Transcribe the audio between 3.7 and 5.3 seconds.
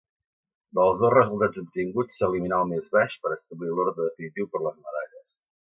l'ordre definitiu per les medalles.